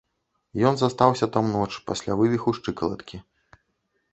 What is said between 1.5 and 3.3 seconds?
ноч пасля вывіху шчыкалаткі.